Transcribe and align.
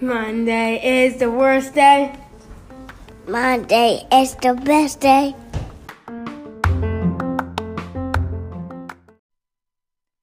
Monday 0.00 1.06
is 1.06 1.18
the 1.18 1.28
worst 1.28 1.74
day. 1.74 2.14
Monday 3.26 4.06
is 4.12 4.36
the 4.36 4.54
best 4.54 5.00
day. 5.00 5.34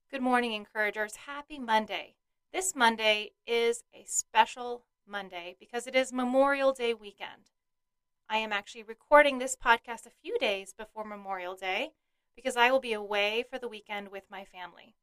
Good 0.09 0.21
morning, 0.21 0.53
encouragers. 0.53 1.17
Happy 1.27 1.59
Monday. 1.59 2.15
This 2.53 2.73
Monday 2.73 3.31
is 3.45 3.83
a 3.93 4.05
special 4.05 4.85
Monday 5.05 5.57
because 5.59 5.87
it 5.87 5.95
is 5.95 6.13
Memorial 6.13 6.71
Day 6.71 6.93
weekend. 6.93 7.51
I 8.29 8.37
am 8.37 8.53
actually 8.53 8.83
recording 8.83 9.39
this 9.39 9.57
podcast 9.57 10.05
a 10.05 10.21
few 10.23 10.39
days 10.39 10.73
before 10.73 11.03
Memorial 11.03 11.53
Day 11.53 11.89
because 12.33 12.55
I 12.55 12.71
will 12.71 12.79
be 12.79 12.93
away 12.93 13.43
for 13.49 13.59
the 13.59 13.67
weekend 13.67 14.07
with 14.07 14.23
my 14.31 14.45
family. 14.45 14.95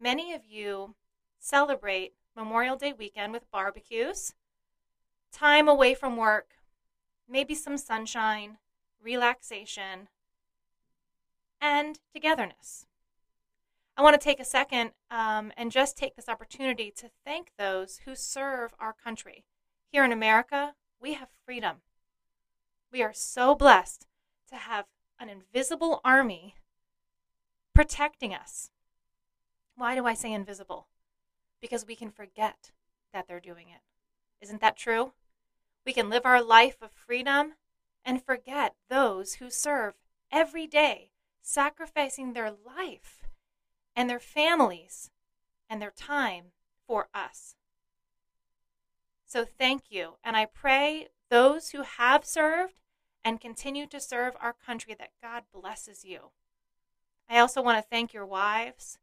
Many 0.00 0.32
of 0.32 0.44
you 0.44 0.94
celebrate 1.40 2.14
Memorial 2.36 2.76
Day 2.76 2.92
weekend 2.92 3.32
with 3.32 3.50
barbecues, 3.50 4.34
time 5.32 5.68
away 5.68 5.94
from 5.94 6.18
work, 6.18 6.50
maybe 7.26 7.54
some 7.54 7.78
sunshine, 7.78 8.58
relaxation, 9.02 10.08
and 11.60 11.98
togetherness. 12.12 12.86
I 13.96 14.02
want 14.02 14.20
to 14.20 14.22
take 14.22 14.38
a 14.38 14.44
second 14.44 14.90
um, 15.10 15.50
and 15.56 15.72
just 15.72 15.96
take 15.96 16.14
this 16.14 16.28
opportunity 16.28 16.92
to 16.98 17.08
thank 17.24 17.52
those 17.58 18.00
who 18.04 18.14
serve 18.14 18.74
our 18.78 18.92
country. 18.92 19.44
Here 19.90 20.04
in 20.04 20.12
America, 20.12 20.74
we 21.00 21.14
have 21.14 21.28
freedom. 21.46 21.76
We 22.92 23.02
are 23.02 23.14
so 23.14 23.54
blessed 23.54 24.06
to 24.50 24.56
have 24.56 24.84
an 25.18 25.30
invisible 25.30 26.02
army 26.04 26.56
protecting 27.74 28.34
us. 28.34 28.70
Why 29.76 29.94
do 29.94 30.04
I 30.04 30.12
say 30.12 30.32
invisible? 30.32 30.88
Because 31.60 31.86
we 31.86 31.96
can 31.96 32.10
forget 32.10 32.72
that 33.12 33.26
they're 33.26 33.40
doing 33.40 33.68
it. 33.68 33.80
Isn't 34.40 34.60
that 34.60 34.76
true? 34.76 35.12
We 35.84 35.92
can 35.92 36.10
live 36.10 36.26
our 36.26 36.42
life 36.42 36.76
of 36.82 36.90
freedom 36.90 37.54
and 38.04 38.22
forget 38.22 38.74
those 38.88 39.34
who 39.34 39.50
serve 39.50 39.94
every 40.30 40.66
day, 40.66 41.10
sacrificing 41.42 42.32
their 42.32 42.50
life 42.50 43.26
and 43.94 44.10
their 44.10 44.20
families 44.20 45.10
and 45.68 45.80
their 45.80 45.90
time 45.90 46.46
for 46.86 47.08
us. 47.14 47.56
So 49.24 49.44
thank 49.44 49.90
you. 49.90 50.14
And 50.22 50.36
I 50.36 50.46
pray 50.46 51.08
those 51.30 51.70
who 51.70 51.82
have 51.82 52.24
served 52.24 52.74
and 53.24 53.40
continue 53.40 53.86
to 53.88 54.00
serve 54.00 54.34
our 54.40 54.52
country 54.52 54.94
that 54.98 55.10
God 55.20 55.44
blesses 55.52 56.04
you. 56.04 56.30
I 57.28 57.38
also 57.38 57.60
want 57.60 57.76
to 57.78 57.88
thank 57.88 58.12
your 58.12 58.26
wives 58.26 58.98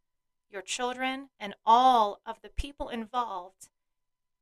your 0.53 0.61
children, 0.61 1.29
and 1.39 1.55
all 1.65 2.21
of 2.25 2.41
the 2.41 2.49
people 2.49 2.87
involved 2.87 3.69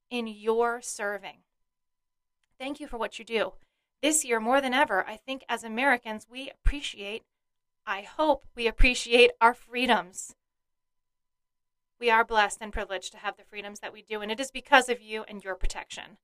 in 0.09 0.27
your 0.27 0.81
serving. 0.81 1.37
Thank 2.59 2.79
you 2.79 2.87
for 2.87 2.97
what 2.97 3.17
you 3.17 3.25
do. 3.25 3.53
This 4.03 4.25
year, 4.25 4.39
more 4.39 4.61
than 4.61 4.73
ever, 4.73 5.07
I 5.07 5.15
think 5.15 5.43
as 5.47 5.63
Americans, 5.63 6.27
we 6.29 6.51
appreciate, 6.51 7.23
I 7.85 8.01
hope 8.01 8.45
we 8.55 8.67
appreciate 8.67 9.31
our 9.39 9.53
freedoms. 9.53 10.35
We 11.99 12.09
are 12.09 12.25
blessed 12.25 12.59
and 12.61 12.73
privileged 12.73 13.11
to 13.13 13.19
have 13.19 13.37
the 13.37 13.43
freedoms 13.43 13.79
that 13.79 13.93
we 13.93 14.01
do, 14.01 14.21
and 14.21 14.31
it 14.31 14.39
is 14.39 14.51
because 14.51 14.89
of 14.89 15.01
you 15.01 15.23
and 15.27 15.43
your 15.43 15.55
protection. 15.55 16.17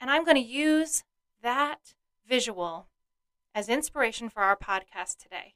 And 0.00 0.10
I'm 0.10 0.24
going 0.24 0.36
to 0.36 0.40
use 0.40 1.02
that 1.42 1.94
visual 2.26 2.88
as 3.54 3.68
inspiration 3.68 4.28
for 4.28 4.42
our 4.42 4.56
podcast 4.56 5.16
today. 5.16 5.54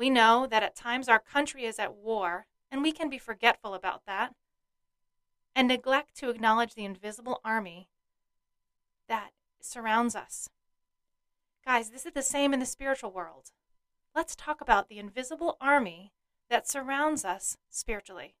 We 0.00 0.08
know 0.08 0.46
that 0.46 0.62
at 0.62 0.74
times 0.74 1.10
our 1.10 1.18
country 1.18 1.66
is 1.66 1.78
at 1.78 1.94
war, 1.94 2.46
and 2.70 2.80
we 2.80 2.90
can 2.90 3.10
be 3.10 3.18
forgetful 3.18 3.74
about 3.74 4.06
that 4.06 4.34
and 5.54 5.68
neglect 5.68 6.16
to 6.16 6.30
acknowledge 6.30 6.72
the 6.72 6.86
invisible 6.86 7.38
army 7.44 7.90
that 9.08 9.32
surrounds 9.60 10.16
us. 10.16 10.48
Guys, 11.66 11.90
this 11.90 12.06
is 12.06 12.14
the 12.14 12.22
same 12.22 12.54
in 12.54 12.60
the 12.60 12.64
spiritual 12.64 13.10
world. 13.10 13.50
Let's 14.14 14.34
talk 14.34 14.62
about 14.62 14.88
the 14.88 14.98
invisible 14.98 15.58
army 15.60 16.14
that 16.48 16.66
surrounds 16.66 17.22
us 17.26 17.58
spiritually. 17.68 18.36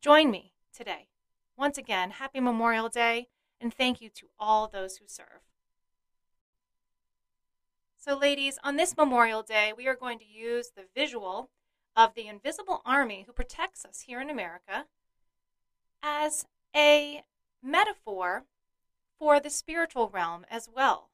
Join 0.00 0.30
me 0.30 0.52
today. 0.72 1.08
Once 1.56 1.78
again, 1.78 2.12
happy 2.12 2.38
Memorial 2.38 2.88
Day, 2.88 3.26
and 3.60 3.74
thank 3.74 4.00
you 4.00 4.08
to 4.08 4.28
all 4.38 4.68
those 4.68 4.98
who 4.98 5.08
serve. 5.08 5.51
So, 8.04 8.18
ladies, 8.18 8.58
on 8.64 8.74
this 8.74 8.96
Memorial 8.96 9.44
Day, 9.44 9.72
we 9.76 9.86
are 9.86 9.94
going 9.94 10.18
to 10.18 10.24
use 10.24 10.70
the 10.70 10.86
visual 10.92 11.50
of 11.94 12.14
the 12.14 12.26
invisible 12.26 12.82
army 12.84 13.22
who 13.24 13.32
protects 13.32 13.84
us 13.84 14.00
here 14.00 14.20
in 14.20 14.28
America 14.28 14.86
as 16.02 16.44
a 16.74 17.22
metaphor 17.62 18.42
for 19.20 19.38
the 19.38 19.50
spiritual 19.50 20.08
realm 20.08 20.44
as 20.50 20.68
well. 20.68 21.10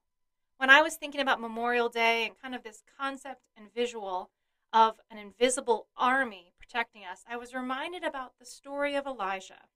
When 0.57 0.71
I 0.71 0.81
was 0.81 0.95
thinking 0.95 1.21
about 1.21 1.43
Memorial 1.43 1.91
Day 1.91 2.25
and 2.25 2.41
kind 2.41 2.55
of 2.55 2.63
this 2.63 2.83
concept 2.99 3.43
and 3.55 3.67
visual 3.75 4.31
of 4.73 4.99
an 5.11 5.19
invisible 5.19 5.89
army 5.95 6.55
protecting 6.59 7.03
us, 7.05 7.23
I 7.29 7.37
was 7.37 7.53
reminded 7.53 8.03
about 8.03 8.39
the 8.39 8.47
story 8.47 8.95
of 8.95 9.07
Elijah. 9.07 9.69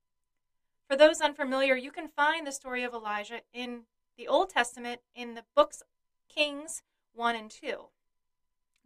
For 0.89 0.97
those 0.97 1.21
unfamiliar, 1.21 1.77
you 1.77 1.91
can 1.91 2.09
find 2.09 2.47
the 2.47 2.53
story 2.53 2.83
of 2.83 2.95
Elijah 2.95 3.43
in 3.53 3.83
the 4.17 4.29
Old 4.29 4.49
Testament 4.49 5.03
in 5.15 5.35
the 5.35 5.45
books 5.55 5.83
Kings 6.27 6.81
1 7.15 7.37
and 7.37 7.51
2. 7.51 7.89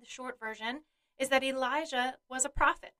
The 0.00 0.06
short 0.06 0.38
version 0.38 0.82
is 1.18 1.28
that 1.28 1.44
Elijah 1.44 2.16
was 2.28 2.44
a 2.44 2.50
prophet. 2.50 2.92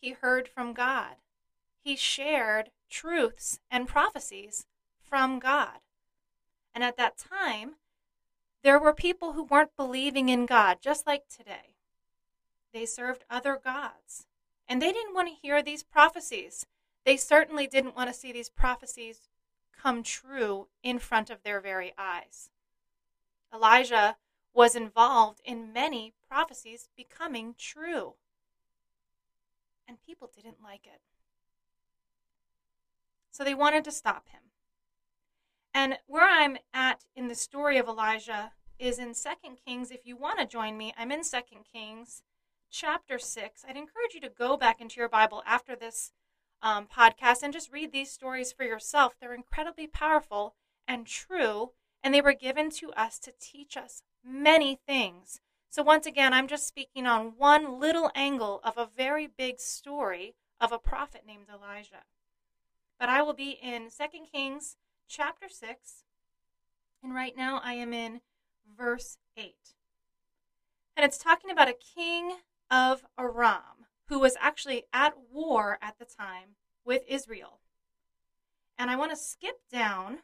He 0.00 0.10
heard 0.10 0.48
from 0.48 0.72
God. 0.72 1.16
He 1.82 1.96
shared 1.96 2.70
truths 2.90 3.60
and 3.70 3.88
prophecies 3.88 4.66
from 5.00 5.38
God. 5.38 5.78
And 6.74 6.82
at 6.82 6.96
that 6.96 7.18
time, 7.18 7.76
there 8.62 8.78
were 8.78 8.94
people 8.94 9.32
who 9.32 9.44
weren't 9.44 9.76
believing 9.76 10.28
in 10.28 10.46
God, 10.46 10.78
just 10.80 11.06
like 11.06 11.28
today. 11.28 11.74
They 12.72 12.86
served 12.86 13.24
other 13.28 13.58
gods. 13.62 14.26
And 14.68 14.80
they 14.80 14.92
didn't 14.92 15.14
want 15.14 15.28
to 15.28 15.34
hear 15.34 15.62
these 15.62 15.82
prophecies. 15.82 16.66
They 17.04 17.16
certainly 17.16 17.66
didn't 17.66 17.96
want 17.96 18.08
to 18.08 18.18
see 18.18 18.32
these 18.32 18.48
prophecies 18.48 19.28
come 19.76 20.02
true 20.02 20.68
in 20.82 20.98
front 20.98 21.28
of 21.28 21.42
their 21.42 21.60
very 21.60 21.92
eyes. 21.98 22.50
Elijah 23.52 24.16
was 24.54 24.74
involved 24.74 25.40
in 25.44 25.72
many 25.72 26.14
prophecies 26.28 26.88
becoming 26.96 27.54
true. 27.58 28.14
And 29.88 29.98
people 30.00 30.30
didn't 30.34 30.62
like 30.62 30.86
it. 30.86 31.00
So 33.30 33.44
they 33.44 33.54
wanted 33.54 33.84
to 33.84 33.90
stop 33.90 34.28
him. 34.28 34.40
And 35.74 35.98
where 36.06 36.28
I'm 36.28 36.58
at 36.74 37.04
in 37.16 37.28
the 37.28 37.34
story 37.34 37.78
of 37.78 37.88
Elijah 37.88 38.52
is 38.78 38.98
in 38.98 39.14
2 39.14 39.56
Kings. 39.64 39.90
If 39.90 40.04
you 40.04 40.16
want 40.16 40.38
to 40.38 40.46
join 40.46 40.76
me, 40.76 40.92
I'm 40.98 41.10
in 41.10 41.22
2 41.22 41.38
Kings 41.72 42.22
chapter 42.70 43.18
6. 43.18 43.64
I'd 43.66 43.76
encourage 43.76 44.14
you 44.14 44.20
to 44.20 44.28
go 44.28 44.56
back 44.56 44.80
into 44.80 45.00
your 45.00 45.08
Bible 45.08 45.42
after 45.46 45.74
this 45.74 46.12
um, 46.62 46.86
podcast 46.86 47.42
and 47.42 47.52
just 47.52 47.72
read 47.72 47.92
these 47.92 48.10
stories 48.10 48.52
for 48.52 48.64
yourself. 48.64 49.14
They're 49.18 49.34
incredibly 49.34 49.86
powerful 49.86 50.54
and 50.86 51.06
true 51.06 51.72
and 52.02 52.12
they 52.12 52.20
were 52.20 52.34
given 52.34 52.70
to 52.70 52.92
us 52.92 53.18
to 53.20 53.32
teach 53.40 53.76
us 53.76 54.02
many 54.24 54.78
things. 54.86 55.40
So, 55.68 55.82
once 55.82 56.06
again, 56.06 56.32
I'm 56.32 56.48
just 56.48 56.66
speaking 56.66 57.06
on 57.06 57.34
one 57.38 57.80
little 57.80 58.10
angle 58.14 58.60
of 58.62 58.76
a 58.76 58.88
very 58.96 59.26
big 59.26 59.58
story 59.58 60.34
of 60.60 60.72
a 60.72 60.78
prophet 60.78 61.22
named 61.26 61.46
Elijah. 61.52 62.04
But 62.98 63.08
I 63.08 63.22
will 63.22 63.32
be 63.32 63.58
in 63.62 63.88
2 63.90 64.04
Kings 64.30 64.76
chapter 65.08 65.48
6, 65.48 66.04
and 67.02 67.14
right 67.14 67.36
now 67.36 67.60
I 67.64 67.74
am 67.74 67.92
in 67.92 68.20
verse 68.76 69.18
8. 69.36 69.54
And 70.96 71.04
it's 71.04 71.18
talking 71.18 71.50
about 71.50 71.68
a 71.68 71.74
king 71.74 72.36
of 72.70 73.02
Aram 73.18 73.86
who 74.06 74.18
was 74.18 74.36
actually 74.40 74.84
at 74.92 75.14
war 75.32 75.78
at 75.80 75.98
the 75.98 76.04
time 76.04 76.56
with 76.84 77.02
Israel. 77.08 77.60
And 78.78 78.90
I 78.90 78.96
want 78.96 79.10
to 79.10 79.16
skip 79.16 79.60
down 79.70 80.18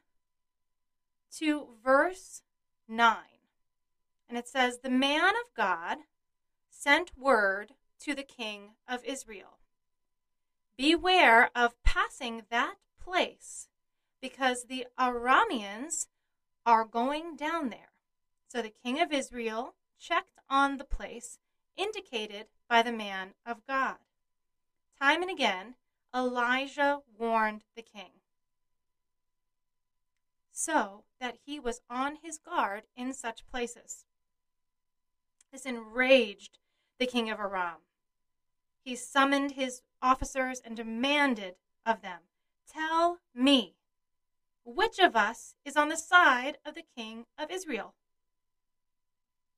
to 1.37 1.69
verse 1.85 2.43
9. 2.89 3.17
And 4.29 4.37
it 4.39 4.49
says, 4.49 4.79
The 4.79 4.91
man 4.91 5.31
of 5.31 5.55
God 5.57 5.99
sent 6.71 7.17
word 7.17 7.73
to 8.01 8.15
the 8.15 8.23
king 8.23 8.75
of 8.89 9.05
Israel 9.05 9.59
Beware 10.77 11.51
of 11.57 11.83
passing 11.83 12.43
that 12.51 12.77
place, 13.03 13.69
because 14.21 14.65
the 14.65 14.87
Arameans 14.97 16.07
are 16.65 16.85
going 16.85 17.35
down 17.35 17.71
there. 17.71 17.91
So 18.47 18.63
the 18.63 18.71
king 18.71 19.01
of 19.01 19.13
Israel 19.13 19.75
checked 19.99 20.39
on 20.49 20.77
the 20.77 20.85
place 20.85 21.39
indicated 21.77 22.47
by 22.69 22.83
the 22.83 22.93
man 22.93 23.35
of 23.45 23.67
God. 23.67 23.97
Time 25.01 25.23
and 25.23 25.31
again, 25.33 25.75
Elijah 26.15 27.01
warned 27.19 27.65
the 27.75 27.83
king 27.83 28.11
so 30.59 31.05
that 31.21 31.39
he 31.45 31.59
was 31.59 31.81
on 31.91 32.17
his 32.23 32.39
guard 32.39 32.85
in 32.97 33.13
such 33.13 33.49
places. 33.51 34.05
This 35.53 35.67
enraged 35.67 36.59
the 36.99 37.07
king 37.07 37.31
of 37.31 37.39
Aram. 37.39 37.83
He 38.83 38.97
summoned 38.97 39.53
his 39.53 39.83
officers 40.01 40.61
and 40.65 40.77
demanded 40.77 41.57
of 41.85 42.03
them, 42.03 42.21
Tell 42.71 43.19
me, 43.35 43.75
which 44.65 44.99
of 44.99 45.17
us 45.17 45.55
is 45.65 45.77
on 45.77 45.89
the 45.89 45.97
side 45.97 46.59
of 46.65 46.75
the 46.75 46.85
king 46.97 47.27
of 47.39 47.51
Israel? 47.51 47.95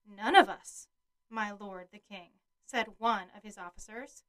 None 0.06 0.36
of 0.36 0.48
us, 0.48 0.88
my 1.28 1.50
lord 1.50 1.88
the 1.92 1.98
king, 1.98 2.30
said 2.64 2.98
one 2.98 3.26
of 3.36 3.42
his 3.42 3.58
officers. 3.58 4.22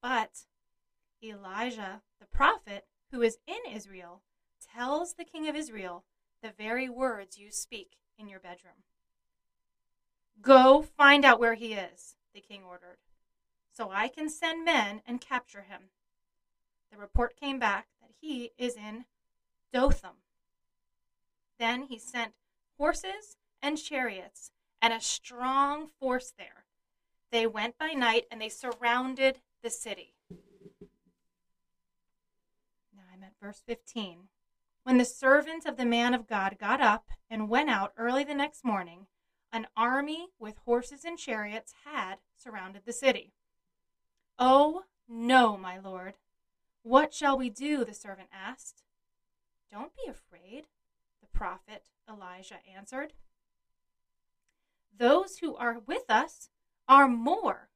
But 0.00 0.46
Elijah 1.22 2.02
the 2.18 2.26
prophet, 2.26 2.86
who 3.10 3.22
is 3.22 3.38
in 3.46 3.72
Israel, 3.72 4.22
tells 4.74 5.14
the 5.14 5.24
king 5.24 5.48
of 5.48 5.56
Israel 5.56 6.04
the 6.42 6.52
very 6.56 6.88
words 6.88 7.38
you 7.38 7.50
speak 7.50 7.96
in 8.18 8.28
your 8.28 8.40
bedroom. 8.40 8.84
Go 10.40 10.82
find 10.82 11.24
out 11.24 11.40
where 11.40 11.54
he 11.54 11.74
is, 11.74 12.16
the 12.34 12.40
king 12.40 12.62
ordered, 12.66 12.98
so 13.72 13.90
I 13.90 14.08
can 14.08 14.28
send 14.28 14.64
men 14.64 15.02
and 15.06 15.20
capture 15.20 15.62
him. 15.62 15.90
The 16.90 16.98
report 16.98 17.36
came 17.38 17.58
back 17.58 17.88
that 18.00 18.10
he 18.20 18.52
is 18.58 18.76
in 18.76 19.04
Dothan. 19.72 20.16
Then 21.58 21.82
he 21.82 21.98
sent 21.98 22.32
horses 22.78 23.36
and 23.62 23.76
chariots 23.76 24.50
and 24.80 24.92
a 24.92 25.00
strong 25.00 25.88
force 26.00 26.32
there. 26.36 26.64
They 27.30 27.46
went 27.46 27.78
by 27.78 27.92
night 27.92 28.24
and 28.30 28.40
they 28.40 28.48
surrounded 28.48 29.40
the 29.62 29.70
city. 29.70 30.14
Now 32.92 33.02
I'm 33.12 33.22
at 33.22 33.34
verse 33.40 33.62
15. 33.66 34.28
When 34.82 34.98
the 34.98 35.04
servant 35.04 35.66
of 35.66 35.76
the 35.76 35.84
man 35.84 36.14
of 36.14 36.26
God 36.26 36.56
got 36.58 36.80
up 36.80 37.10
and 37.28 37.48
went 37.48 37.70
out 37.70 37.92
early 37.96 38.24
the 38.24 38.34
next 38.34 38.64
morning, 38.64 39.06
an 39.52 39.66
army 39.76 40.28
with 40.38 40.58
horses 40.64 41.04
and 41.04 41.18
chariots 41.18 41.74
had 41.84 42.16
surrounded 42.36 42.82
the 42.84 42.92
city. 42.92 43.32
Oh, 44.38 44.84
no, 45.08 45.56
my 45.56 45.78
lord. 45.78 46.14
What 46.82 47.12
shall 47.12 47.36
we 47.36 47.50
do? 47.50 47.84
the 47.84 47.94
servant 47.94 48.28
asked. 48.32 48.82
Don't 49.70 49.92
be 49.94 50.10
afraid, 50.10 50.66
the 51.20 51.26
prophet 51.26 51.88
Elijah 52.08 52.58
answered. 52.74 53.12
Those 54.96 55.38
who 55.38 55.54
are 55.56 55.78
with 55.78 56.08
us 56.08 56.48
are 56.88 57.06
more 57.06 57.68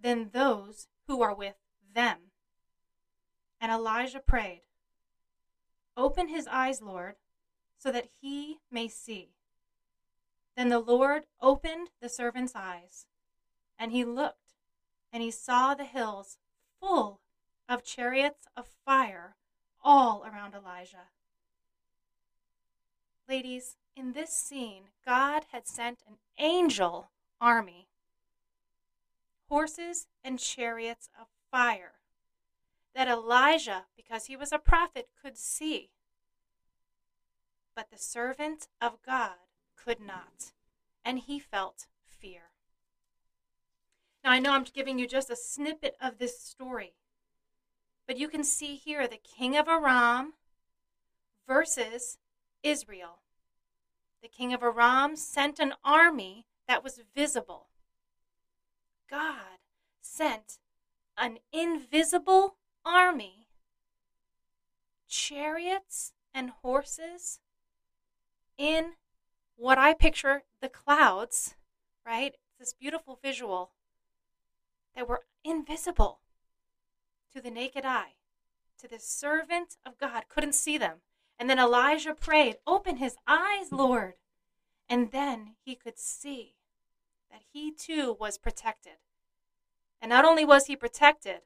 than 0.00 0.30
those 0.32 0.88
who 1.06 1.22
are 1.22 1.34
with 1.34 1.56
them. 1.94 2.18
And 3.60 3.70
Elijah 3.70 4.20
prayed, 4.20 4.62
Open 5.96 6.28
his 6.28 6.46
eyes, 6.46 6.82
Lord, 6.82 7.16
so 7.78 7.90
that 7.90 8.08
he 8.20 8.58
may 8.70 8.88
see. 8.88 9.30
Then 10.56 10.68
the 10.68 10.78
Lord 10.78 11.24
opened 11.40 11.90
the 12.00 12.08
servant's 12.08 12.54
eyes, 12.54 13.06
and 13.78 13.92
he 13.92 14.04
looked, 14.04 14.54
and 15.12 15.22
he 15.22 15.30
saw 15.30 15.74
the 15.74 15.84
hills 15.84 16.38
full 16.80 17.20
of 17.68 17.84
chariots 17.84 18.46
of 18.56 18.66
fire 18.84 19.36
all 19.82 20.24
around 20.24 20.54
Elijah. 20.54 21.08
Ladies, 23.28 23.76
in 23.96 24.12
this 24.12 24.30
scene, 24.30 24.84
God 25.04 25.44
had 25.52 25.66
sent 25.66 26.00
an 26.06 26.16
angel 26.38 27.10
army, 27.40 27.88
horses 29.48 30.06
and 30.22 30.38
chariots 30.38 31.08
of 31.18 31.26
fire, 31.50 31.95
that 32.96 33.08
Elijah, 33.08 33.84
because 33.94 34.24
he 34.24 34.36
was 34.36 34.52
a 34.52 34.58
prophet, 34.58 35.08
could 35.22 35.36
see. 35.36 35.90
But 37.76 37.90
the 37.90 37.98
servant 37.98 38.68
of 38.80 39.02
God 39.04 39.34
could 39.76 40.00
not, 40.00 40.52
and 41.04 41.18
he 41.18 41.38
felt 41.38 41.88
fear. 42.08 42.52
Now, 44.24 44.30
I 44.30 44.38
know 44.38 44.52
I'm 44.52 44.64
giving 44.64 44.98
you 44.98 45.06
just 45.06 45.28
a 45.28 45.36
snippet 45.36 45.94
of 46.00 46.16
this 46.16 46.40
story, 46.40 46.94
but 48.06 48.16
you 48.16 48.28
can 48.28 48.42
see 48.42 48.76
here 48.76 49.06
the 49.06 49.18
king 49.18 49.58
of 49.58 49.68
Aram 49.68 50.32
versus 51.46 52.16
Israel. 52.62 53.18
The 54.22 54.28
king 54.28 54.54
of 54.54 54.62
Aram 54.62 55.16
sent 55.16 55.58
an 55.58 55.74
army 55.84 56.46
that 56.66 56.82
was 56.82 57.02
visible. 57.14 57.66
God 59.08 59.58
sent 60.00 60.58
an 61.18 61.38
invisible 61.52 62.56
army, 62.86 63.48
chariots 65.08 66.12
and 66.32 66.50
horses 66.62 67.40
in 68.56 68.92
what 69.56 69.76
I 69.76 69.92
picture 69.92 70.44
the 70.62 70.68
clouds, 70.68 71.56
right? 72.06 72.36
This 72.58 72.72
beautiful 72.72 73.18
visual 73.22 73.72
that 74.94 75.08
were 75.08 75.24
invisible 75.44 76.20
to 77.34 77.40
the 77.40 77.50
naked 77.50 77.84
eye, 77.84 78.14
to 78.78 78.88
the 78.88 78.98
servant 78.98 79.76
of 79.84 79.98
God, 79.98 80.24
couldn't 80.28 80.54
see 80.54 80.78
them. 80.78 80.98
And 81.38 81.50
then 81.50 81.58
Elijah 81.58 82.14
prayed, 82.14 82.56
Open 82.66 82.96
his 82.96 83.16
eyes, 83.26 83.72
Lord. 83.72 84.14
And 84.88 85.10
then 85.10 85.56
he 85.64 85.74
could 85.74 85.98
see 85.98 86.54
that 87.30 87.42
he 87.52 87.72
too 87.72 88.16
was 88.18 88.38
protected. 88.38 88.98
And 90.00 90.10
not 90.10 90.24
only 90.24 90.44
was 90.44 90.66
he 90.66 90.76
protected, 90.76 91.40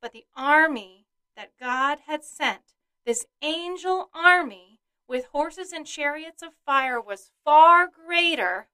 but 0.00 0.12
the 0.12 0.24
army 0.36 1.06
that 1.36 1.58
God 1.58 2.00
had 2.06 2.24
sent, 2.24 2.74
this 3.04 3.26
angel 3.42 4.10
army 4.14 4.80
with 5.08 5.26
horses 5.26 5.72
and 5.72 5.86
chariots 5.86 6.42
of 6.42 6.54
fire, 6.64 7.00
was 7.00 7.30
far 7.44 7.88
greater 7.88 8.68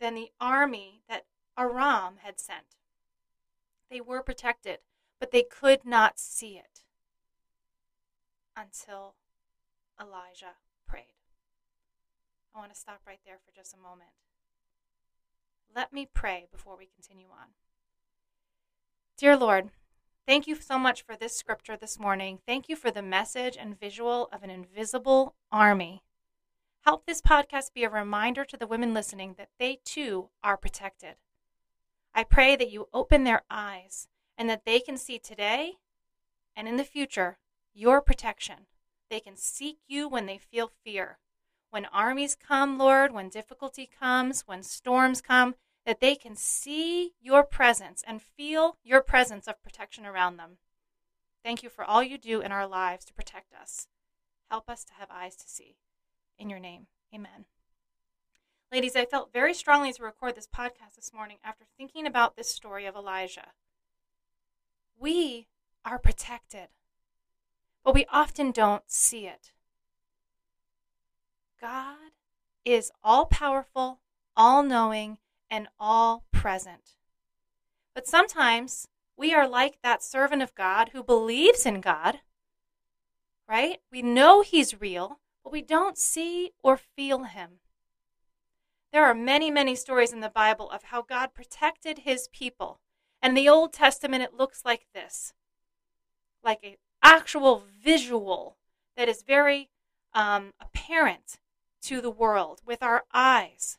than 0.00 0.14
the 0.14 0.30
army 0.40 1.02
that 1.08 1.26
Aram 1.58 2.18
had 2.22 2.38
sent. 2.38 2.76
They 3.90 4.00
were 4.00 4.22
protected, 4.22 4.78
but 5.18 5.30
they 5.32 5.42
could 5.42 5.84
not 5.84 6.18
see 6.18 6.56
it 6.56 6.82
until 8.56 9.14
Elijah 10.00 10.56
prayed. 10.86 11.16
I 12.54 12.58
want 12.58 12.72
to 12.72 12.78
stop 12.78 13.00
right 13.06 13.20
there 13.24 13.38
for 13.44 13.54
just 13.54 13.74
a 13.74 13.76
moment. 13.76 14.10
Let 15.74 15.92
me 15.92 16.08
pray 16.12 16.46
before 16.50 16.76
we 16.76 16.86
continue 16.86 17.28
on. 17.28 17.48
Dear 19.18 19.36
Lord, 19.36 19.70
thank 20.28 20.46
you 20.46 20.54
so 20.54 20.78
much 20.78 21.02
for 21.02 21.16
this 21.16 21.36
scripture 21.36 21.76
this 21.76 21.98
morning. 21.98 22.38
Thank 22.46 22.68
you 22.68 22.76
for 22.76 22.92
the 22.92 23.02
message 23.02 23.56
and 23.58 23.78
visual 23.78 24.28
of 24.32 24.44
an 24.44 24.50
invisible 24.50 25.34
army. 25.50 26.04
Help 26.82 27.04
this 27.04 27.20
podcast 27.20 27.74
be 27.74 27.82
a 27.82 27.90
reminder 27.90 28.44
to 28.44 28.56
the 28.56 28.68
women 28.68 28.94
listening 28.94 29.34
that 29.36 29.48
they 29.58 29.80
too 29.84 30.28
are 30.44 30.56
protected. 30.56 31.16
I 32.14 32.22
pray 32.22 32.54
that 32.54 32.70
you 32.70 32.86
open 32.94 33.24
their 33.24 33.42
eyes 33.50 34.06
and 34.36 34.48
that 34.48 34.64
they 34.64 34.78
can 34.78 34.96
see 34.96 35.18
today 35.18 35.78
and 36.54 36.68
in 36.68 36.76
the 36.76 36.84
future 36.84 37.38
your 37.74 38.00
protection. 38.00 38.66
They 39.10 39.18
can 39.18 39.36
seek 39.36 39.78
you 39.88 40.08
when 40.08 40.26
they 40.26 40.38
feel 40.38 40.70
fear. 40.84 41.18
When 41.70 41.86
armies 41.86 42.36
come, 42.36 42.78
Lord, 42.78 43.12
when 43.12 43.30
difficulty 43.30 43.90
comes, 43.98 44.42
when 44.46 44.62
storms 44.62 45.20
come, 45.20 45.56
that 45.88 46.00
they 46.00 46.14
can 46.14 46.36
see 46.36 47.14
your 47.18 47.42
presence 47.42 48.04
and 48.06 48.22
feel 48.22 48.76
your 48.84 49.00
presence 49.00 49.48
of 49.48 49.62
protection 49.62 50.06
around 50.06 50.36
them. 50.36 50.58
Thank 51.42 51.62
you 51.62 51.70
for 51.70 51.82
all 51.82 52.02
you 52.02 52.18
do 52.18 52.40
in 52.40 52.52
our 52.52 52.66
lives 52.66 53.04
to 53.06 53.14
protect 53.14 53.54
us. 53.54 53.88
Help 54.50 54.68
us 54.68 54.84
to 54.84 54.92
have 54.92 55.08
eyes 55.10 55.34
to 55.36 55.48
see. 55.48 55.78
In 56.38 56.48
your 56.48 56.60
name, 56.60 56.86
amen. 57.12 57.46
Ladies, 58.70 58.94
I 58.94 59.06
felt 59.06 59.32
very 59.32 59.54
strongly 59.54 59.92
to 59.94 60.02
record 60.02 60.36
this 60.36 60.46
podcast 60.46 60.94
this 60.94 61.12
morning 61.12 61.38
after 61.42 61.64
thinking 61.76 62.06
about 62.06 62.36
this 62.36 62.50
story 62.50 62.84
of 62.86 62.94
Elijah. 62.94 63.48
We 65.00 65.48
are 65.84 65.98
protected 65.98 66.68
but 67.88 67.94
we 67.94 68.04
often 68.12 68.50
don't 68.50 68.82
see 68.86 69.26
it. 69.26 69.52
God 71.58 72.12
is 72.62 72.92
all 73.02 73.24
powerful, 73.24 74.00
all 74.36 74.62
knowing, 74.62 75.16
and 75.50 75.68
all 75.78 76.24
present. 76.32 76.96
But 77.94 78.06
sometimes 78.06 78.88
we 79.16 79.34
are 79.34 79.48
like 79.48 79.78
that 79.82 80.02
servant 80.02 80.42
of 80.42 80.54
God 80.54 80.90
who 80.92 81.02
believes 81.02 81.66
in 81.66 81.80
God, 81.80 82.20
right? 83.48 83.78
We 83.90 84.02
know 84.02 84.42
He's 84.42 84.80
real, 84.80 85.20
but 85.42 85.52
we 85.52 85.62
don't 85.62 85.98
see 85.98 86.52
or 86.62 86.76
feel 86.76 87.24
Him. 87.24 87.60
There 88.92 89.04
are 89.04 89.14
many, 89.14 89.50
many 89.50 89.74
stories 89.74 90.12
in 90.12 90.20
the 90.20 90.30
Bible 90.30 90.70
of 90.70 90.84
how 90.84 91.02
God 91.02 91.34
protected 91.34 92.00
His 92.00 92.28
people. 92.32 92.80
And 93.20 93.36
the 93.36 93.48
Old 93.48 93.72
Testament, 93.72 94.22
it 94.22 94.34
looks 94.34 94.64
like 94.64 94.86
this 94.94 95.32
like 96.42 96.60
a 96.62 96.76
actual 97.02 97.64
visual 97.82 98.56
that 98.96 99.08
is 99.08 99.22
very 99.22 99.70
um, 100.14 100.52
apparent 100.60 101.38
to 101.82 102.00
the 102.00 102.10
world 102.10 102.60
with 102.66 102.82
our 102.82 103.04
eyes, 103.12 103.78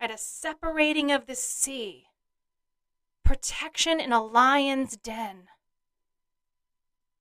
right? 0.00 0.10
A 0.10 0.18
separating 0.18 1.12
of 1.12 1.26
the 1.26 1.34
sea, 1.34 2.06
protection 3.24 4.00
in 4.00 4.12
a 4.12 4.22
lion's 4.22 4.96
den, 4.96 5.48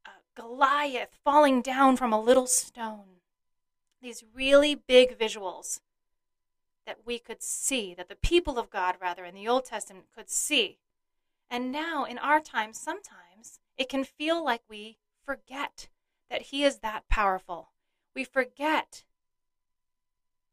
a 0.05 0.09
Goliath 0.39 1.17
falling 1.23 1.61
down 1.61 1.97
from 1.97 2.13
a 2.13 2.21
little 2.21 2.47
stone. 2.47 3.21
These 4.01 4.23
really 4.33 4.75
big 4.75 5.17
visuals 5.17 5.79
that 6.85 6.99
we 7.05 7.19
could 7.19 7.41
see, 7.41 7.93
that 7.95 8.07
the 8.07 8.15
people 8.15 8.57
of 8.57 8.69
God, 8.69 8.95
rather, 9.01 9.25
in 9.25 9.35
the 9.35 9.47
Old 9.47 9.65
Testament 9.65 10.05
could 10.15 10.29
see. 10.29 10.77
And 11.49 11.71
now, 11.71 12.05
in 12.05 12.17
our 12.17 12.39
time, 12.39 12.73
sometimes 12.73 13.59
it 13.77 13.89
can 13.89 14.03
feel 14.03 14.43
like 14.43 14.61
we 14.69 14.97
forget 15.25 15.89
that 16.29 16.43
He 16.43 16.63
is 16.63 16.79
that 16.79 17.09
powerful. 17.09 17.69
We 18.15 18.23
forget 18.23 19.03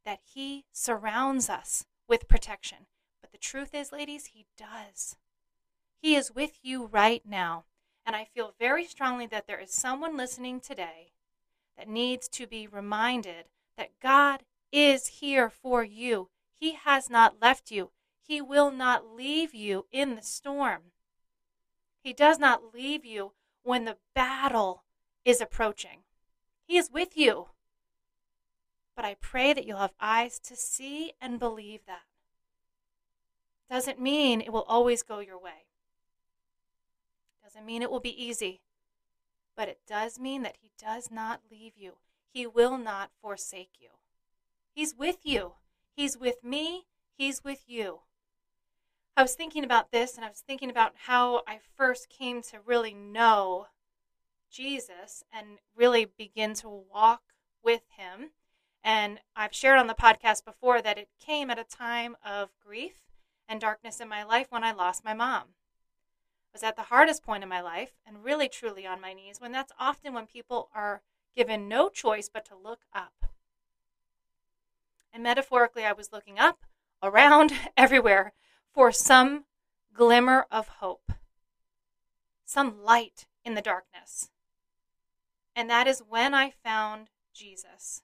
that 0.04 0.20
He 0.24 0.64
surrounds 0.72 1.48
us 1.48 1.86
with 2.08 2.28
protection. 2.28 2.86
But 3.20 3.32
the 3.32 3.38
truth 3.38 3.74
is, 3.74 3.92
ladies, 3.92 4.26
He 4.26 4.46
does. 4.56 5.16
He 6.00 6.14
is 6.14 6.34
with 6.34 6.58
you 6.62 6.86
right 6.86 7.22
now. 7.26 7.64
And 8.06 8.14
I 8.14 8.24
feel 8.24 8.54
very 8.58 8.84
strongly 8.84 9.26
that 9.28 9.46
there 9.46 9.58
is 9.58 9.72
someone 9.72 10.16
listening 10.16 10.60
today 10.60 11.12
that 11.78 11.88
needs 11.88 12.28
to 12.28 12.46
be 12.46 12.66
reminded 12.66 13.46
that 13.78 13.98
God 14.02 14.42
is 14.70 15.06
here 15.06 15.48
for 15.48 15.82
you. 15.82 16.28
He 16.52 16.74
has 16.74 17.08
not 17.08 17.40
left 17.40 17.70
you. 17.70 17.90
He 18.20 18.40
will 18.40 18.70
not 18.70 19.14
leave 19.14 19.54
you 19.54 19.86
in 19.90 20.14
the 20.14 20.22
storm. 20.22 20.92
He 22.02 22.12
does 22.12 22.38
not 22.38 22.74
leave 22.74 23.04
you 23.04 23.32
when 23.62 23.86
the 23.86 23.96
battle 24.14 24.84
is 25.24 25.40
approaching. 25.40 26.00
He 26.66 26.76
is 26.76 26.90
with 26.90 27.16
you. 27.16 27.48
But 28.96 29.04
I 29.04 29.16
pray 29.20 29.52
that 29.52 29.64
you'll 29.64 29.78
have 29.78 29.94
eyes 30.00 30.38
to 30.40 30.56
see 30.56 31.12
and 31.20 31.38
believe 31.38 31.80
that. 31.86 32.02
Doesn't 33.68 34.00
mean 34.00 34.40
it 34.40 34.52
will 34.52 34.62
always 34.62 35.02
go 35.02 35.18
your 35.18 35.38
way. 35.38 35.66
Doesn't 37.42 37.66
mean 37.66 37.82
it 37.82 37.90
will 37.90 38.00
be 38.00 38.24
easy. 38.24 38.60
But 39.56 39.68
it 39.68 39.80
does 39.86 40.18
mean 40.18 40.42
that 40.42 40.56
He 40.60 40.70
does 40.78 41.10
not 41.10 41.40
leave 41.50 41.72
you. 41.76 41.94
He 42.32 42.46
will 42.46 42.78
not 42.78 43.10
forsake 43.20 43.72
you. 43.80 43.90
He's 44.74 44.94
with 44.94 45.18
you. 45.22 45.54
He's 45.94 46.18
with 46.18 46.42
me. 46.42 46.86
He's 47.16 47.44
with 47.44 47.62
you. 47.66 48.00
I 49.16 49.22
was 49.22 49.34
thinking 49.34 49.62
about 49.62 49.92
this 49.92 50.16
and 50.16 50.24
I 50.24 50.28
was 50.28 50.42
thinking 50.44 50.70
about 50.70 50.94
how 51.06 51.42
I 51.46 51.60
first 51.76 52.08
came 52.08 52.42
to 52.42 52.58
really 52.64 52.92
know 52.92 53.68
Jesus 54.50 55.22
and 55.32 55.58
really 55.76 56.04
begin 56.04 56.54
to 56.54 56.68
walk 56.68 57.22
with 57.62 57.82
him. 57.96 58.30
And 58.84 59.20
I've 59.34 59.54
shared 59.54 59.78
on 59.78 59.86
the 59.86 59.94
podcast 59.94 60.44
before 60.44 60.82
that 60.82 60.98
it 60.98 61.08
came 61.18 61.50
at 61.50 61.58
a 61.58 61.64
time 61.64 62.16
of 62.22 62.50
grief 62.62 63.00
and 63.48 63.58
darkness 63.58 63.98
in 63.98 64.08
my 64.08 64.22
life 64.22 64.48
when 64.50 64.62
I 64.62 64.72
lost 64.72 65.04
my 65.04 65.14
mom. 65.14 65.42
I 65.42 66.52
was 66.52 66.62
at 66.62 66.76
the 66.76 66.82
hardest 66.82 67.24
point 67.24 67.42
in 67.42 67.48
my 67.48 67.62
life 67.62 67.92
and 68.06 68.22
really 68.22 68.48
truly 68.48 68.86
on 68.86 69.00
my 69.00 69.14
knees 69.14 69.40
when 69.40 69.52
that's 69.52 69.72
often 69.80 70.12
when 70.12 70.26
people 70.26 70.68
are 70.74 71.00
given 71.34 71.66
no 71.66 71.88
choice 71.88 72.28
but 72.32 72.44
to 72.44 72.54
look 72.54 72.80
up. 72.94 73.24
And 75.12 75.22
metaphorically, 75.22 75.84
I 75.84 75.92
was 75.92 76.12
looking 76.12 76.38
up, 76.38 76.58
around, 77.02 77.52
everywhere 77.76 78.34
for 78.72 78.92
some 78.92 79.46
glimmer 79.94 80.46
of 80.50 80.68
hope, 80.68 81.10
some 82.44 82.84
light 82.84 83.26
in 83.44 83.54
the 83.54 83.62
darkness. 83.62 84.30
And 85.56 85.70
that 85.70 85.86
is 85.86 86.02
when 86.06 86.34
I 86.34 86.50
found 86.50 87.08
Jesus. 87.32 88.02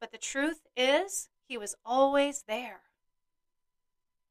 But 0.00 0.12
the 0.12 0.18
truth 0.18 0.66
is, 0.76 1.28
he 1.46 1.56
was 1.56 1.74
always 1.84 2.44
there. 2.46 2.82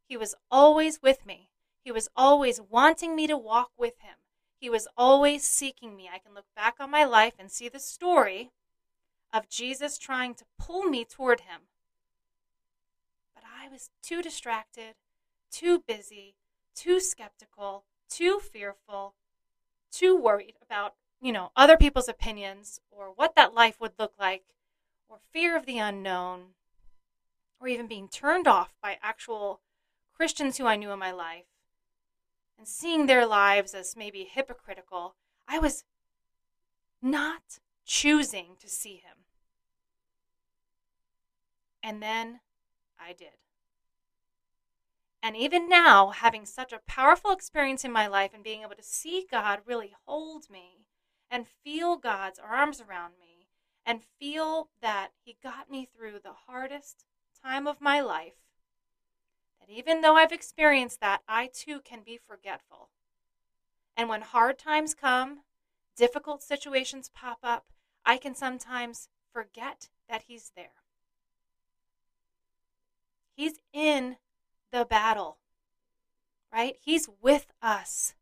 He 0.08 0.18
was 0.18 0.36
always 0.52 1.02
with 1.02 1.26
me. 1.26 1.50
He 1.84 1.92
was 1.92 2.10
always 2.16 2.62
wanting 2.62 3.16
me 3.16 3.28
to 3.28 3.38
walk 3.38 3.72
with 3.78 4.00
him. 4.00 4.16
He 4.60 4.70
was 4.70 4.88
always 4.98 5.44
seeking 5.44 5.96
me. 5.96 6.10
I 6.14 6.20
can 6.20 6.34
look 6.34 6.46
back 6.56 6.76
on 6.80 6.90
my 6.90 7.04
life 7.04 7.34
and 7.38 7.52
see 7.52 7.68
the 7.68 7.80
story 7.80 8.52
of 9.34 9.50
Jesus 9.50 9.98
trying 9.98 10.36
to 10.36 10.46
pull 10.58 10.84
me 10.84 11.04
toward 11.04 11.42
him. 11.42 11.62
But 13.34 13.44
I 13.44 13.68
was 13.68 13.90
too 14.02 14.22
distracted, 14.22 14.96
too 15.52 15.84
busy, 15.86 16.36
too 16.76 17.00
skeptical, 17.00 17.84
too 18.10 18.40
fearful, 18.40 19.16
too 19.92 20.16
worried 20.16 20.56
about, 20.62 20.94
you 21.22 21.32
know, 21.32 21.52
other 21.56 21.76
people's 21.76 22.08
opinions 22.08 22.80
or 22.92 23.12
what 23.14 23.36
that 23.36 23.54
life 23.54 23.80
would 23.80 23.94
look 23.98 24.14
like, 24.20 24.44
or 25.14 25.20
fear 25.32 25.56
of 25.56 25.68
the 25.68 25.78
unknown, 25.78 26.56
or 27.60 27.68
even 27.68 27.86
being 27.86 28.08
turned 28.08 28.48
off 28.48 28.74
by 28.82 28.98
actual 29.04 29.62
Christians 30.12 30.58
who 30.58 30.66
I 30.66 30.76
knew 30.76 30.90
in 30.90 30.98
my 30.98 31.12
life 31.12 31.46
and 32.58 32.68
seeing 32.68 33.06
their 33.06 33.24
lives 33.24 33.76
as 33.76 33.96
maybe 33.96 34.24
hypocritical. 34.24 35.16
I 35.48 35.60
was 35.60 35.84
not 37.00 37.60
choosing 37.86 38.56
to 38.60 38.68
see 38.68 38.96
him. 38.96 39.26
And 41.84 42.02
then 42.02 42.40
I 43.00 43.14
did. 43.14 43.38
And 45.22 45.38
even 45.38 45.70
now, 45.70 46.10
having 46.10 46.48
such 46.48 46.74
a 46.74 46.82
powerful 46.88 47.30
experience 47.30 47.86
in 47.86 47.92
my 47.92 48.08
life 48.08 48.32
and 48.34 48.44
being 48.44 48.64
able 48.64 48.76
to 48.76 48.84
see 48.84 49.28
God 49.30 49.60
really 49.68 49.94
hold 50.08 50.50
me 50.50 50.88
and 51.30 51.46
feel 51.64 51.98
God's 51.98 52.40
arms 52.40 52.82
around 52.82 53.14
me 53.20 53.33
and 53.86 54.04
feel 54.20 54.70
that 54.82 55.10
He 55.24 55.38
got 55.44 55.70
me 55.70 55.86
through 55.96 56.20
the 56.24 56.34
hardest 56.48 57.06
time 57.44 57.68
of 57.68 57.82
my 57.82 58.00
life, 58.00 58.36
that 59.60 59.70
even 59.70 60.02
though 60.02 60.16
I've 60.16 60.32
experienced 60.32 61.00
that, 61.02 61.22
I 61.28 61.48
too 61.54 61.80
can 61.82 62.02
be 62.04 62.18
forgetful. 62.18 62.90
And 63.96 64.10
when 64.10 64.22
hard 64.22 64.58
times 64.58 64.94
come, 64.94 65.40
difficult 65.96 66.42
situations 66.42 67.12
pop 67.14 67.40
up, 67.44 67.66
I 68.06 68.18
can 68.18 68.36
sometimes 68.36 69.10
forget 69.32 69.90
that 70.10 70.24
He's 70.28 70.52
there. 70.56 70.84
He's 73.36 73.60
in 73.72 74.18
the 74.72 74.86
battle, 74.86 75.38
right? 76.52 76.76
He's 76.80 77.10
with 77.22 77.48
us. 77.62 78.16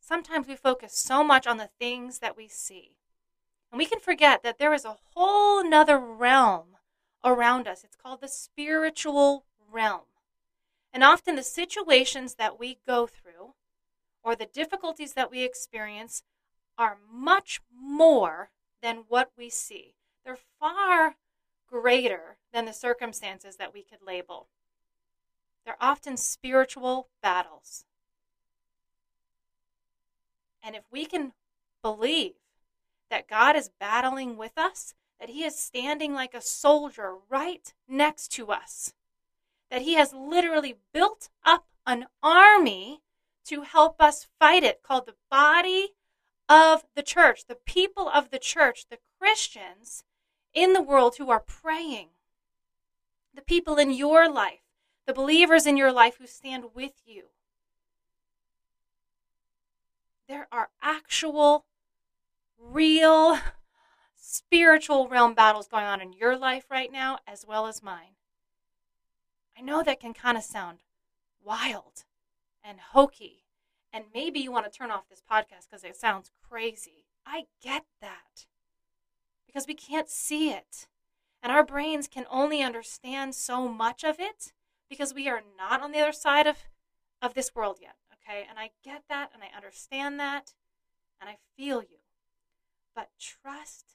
Sometimes 0.00 0.46
we 0.46 0.54
focus 0.54 0.96
so 0.96 1.24
much 1.24 1.46
on 1.46 1.56
the 1.56 1.70
things 1.80 2.20
that 2.20 2.36
we 2.36 2.46
see. 2.46 2.96
And 3.76 3.78
we 3.82 3.84
can 3.84 4.00
forget 4.00 4.42
that 4.42 4.58
there 4.58 4.72
is 4.72 4.86
a 4.86 4.96
whole 5.14 5.62
nother 5.62 5.98
realm 5.98 6.78
around 7.22 7.68
us. 7.68 7.84
It's 7.84 7.94
called 7.94 8.22
the 8.22 8.26
spiritual 8.26 9.44
realm. 9.70 10.06
And 10.94 11.04
often 11.04 11.36
the 11.36 11.42
situations 11.42 12.36
that 12.36 12.58
we 12.58 12.78
go 12.86 13.06
through 13.06 13.52
or 14.22 14.34
the 14.34 14.46
difficulties 14.46 15.12
that 15.12 15.30
we 15.30 15.42
experience 15.42 16.22
are 16.78 16.96
much 17.12 17.60
more 17.70 18.48
than 18.80 19.04
what 19.08 19.32
we 19.36 19.50
see. 19.50 19.92
They're 20.24 20.38
far 20.58 21.16
greater 21.68 22.38
than 22.54 22.64
the 22.64 22.72
circumstances 22.72 23.56
that 23.56 23.74
we 23.74 23.82
could 23.82 24.00
label. 24.00 24.48
They're 25.66 25.76
often 25.82 26.16
spiritual 26.16 27.08
battles. 27.22 27.84
And 30.62 30.74
if 30.74 30.84
we 30.90 31.04
can 31.04 31.34
believe 31.82 32.36
that 33.10 33.28
God 33.28 33.56
is 33.56 33.70
battling 33.80 34.36
with 34.36 34.56
us, 34.56 34.94
that 35.20 35.30
He 35.30 35.44
is 35.44 35.58
standing 35.58 36.14
like 36.14 36.34
a 36.34 36.40
soldier 36.40 37.14
right 37.28 37.72
next 37.88 38.28
to 38.32 38.50
us, 38.50 38.92
that 39.70 39.82
He 39.82 39.94
has 39.94 40.12
literally 40.12 40.76
built 40.92 41.28
up 41.44 41.66
an 41.86 42.06
army 42.22 43.00
to 43.46 43.62
help 43.62 44.00
us 44.00 44.26
fight 44.40 44.64
it, 44.64 44.82
called 44.82 45.06
the 45.06 45.14
body 45.30 45.94
of 46.48 46.84
the 46.94 47.02
church, 47.02 47.46
the 47.46 47.58
people 47.66 48.08
of 48.08 48.30
the 48.30 48.38
church, 48.38 48.86
the 48.90 48.98
Christians 49.18 50.04
in 50.52 50.72
the 50.72 50.82
world 50.82 51.16
who 51.16 51.30
are 51.30 51.40
praying, 51.40 52.08
the 53.34 53.42
people 53.42 53.76
in 53.76 53.92
your 53.92 54.30
life, 54.30 54.60
the 55.06 55.14
believers 55.14 55.66
in 55.66 55.76
your 55.76 55.92
life 55.92 56.16
who 56.18 56.26
stand 56.26 56.64
with 56.74 57.02
you. 57.04 57.24
There 60.28 60.48
are 60.50 60.70
actual, 60.82 61.66
real, 62.58 63.38
spiritual 64.16 65.08
realm 65.08 65.34
battles 65.34 65.68
going 65.68 65.84
on 65.84 66.00
in 66.00 66.12
your 66.12 66.36
life 66.36 66.66
right 66.70 66.90
now, 66.90 67.18
as 67.26 67.44
well 67.46 67.66
as 67.66 67.82
mine. 67.82 68.16
I 69.56 69.62
know 69.62 69.82
that 69.82 70.00
can 70.00 70.12
kind 70.12 70.36
of 70.36 70.44
sound 70.44 70.80
wild 71.42 72.04
and 72.62 72.78
hokey, 72.92 73.44
and 73.92 74.04
maybe 74.12 74.40
you 74.40 74.52
want 74.52 74.70
to 74.70 74.76
turn 74.76 74.90
off 74.90 75.08
this 75.08 75.22
podcast 75.22 75.68
because 75.70 75.84
it 75.84 75.96
sounds 75.96 76.30
crazy. 76.48 77.06
I 77.24 77.44
get 77.62 77.84
that 78.00 78.46
because 79.46 79.66
we 79.66 79.74
can't 79.74 80.08
see 80.08 80.50
it. 80.50 80.86
And 81.42 81.52
our 81.52 81.64
brains 81.64 82.08
can 82.08 82.26
only 82.30 82.62
understand 82.62 83.34
so 83.34 83.68
much 83.68 84.04
of 84.04 84.16
it 84.18 84.52
because 84.88 85.14
we 85.14 85.28
are 85.28 85.42
not 85.56 85.80
on 85.80 85.92
the 85.92 86.00
other 86.00 86.12
side 86.12 86.46
of, 86.46 86.56
of 87.22 87.34
this 87.34 87.54
world 87.54 87.78
yet. 87.80 87.96
Okay. 88.12 88.44
And 88.48 88.58
I 88.58 88.70
get 88.84 89.04
that 89.08 89.30
and 89.32 89.42
I 89.42 89.56
understand 89.56 90.18
that 90.20 90.52
and 91.20 91.30
I 91.30 91.36
feel 91.56 91.82
you. 91.82 91.95
But 92.96 93.10
trust 93.20 93.94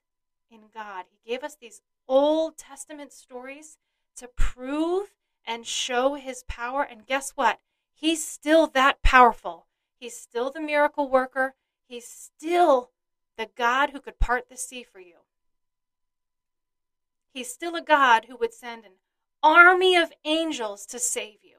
in 0.49 0.61
God. 0.73 1.05
He 1.09 1.29
gave 1.31 1.43
us 1.43 1.55
these 1.55 1.81
Old 2.07 2.57
Testament 2.57 3.11
stories 3.11 3.77
to 4.15 4.29
prove 4.29 5.11
and 5.45 5.67
show 5.67 6.13
his 6.13 6.43
power. 6.47 6.83
And 6.83 7.05
guess 7.05 7.31
what? 7.31 7.59
He's 7.93 8.25
still 8.25 8.67
that 8.67 9.01
powerful. 9.01 9.65
He's 9.99 10.15
still 10.15 10.51
the 10.51 10.61
miracle 10.61 11.09
worker. 11.09 11.55
He's 11.87 12.07
still 12.07 12.91
the 13.37 13.49
God 13.55 13.89
who 13.89 13.99
could 13.99 14.19
part 14.19 14.47
the 14.49 14.57
sea 14.57 14.83
for 14.83 14.99
you. 14.99 15.15
He's 17.33 17.51
still 17.51 17.75
a 17.75 17.81
God 17.81 18.25
who 18.25 18.37
would 18.37 18.53
send 18.53 18.85
an 18.85 18.91
army 19.41 19.95
of 19.95 20.13
angels 20.23 20.85
to 20.87 20.99
save 20.99 21.39
you. 21.43 21.57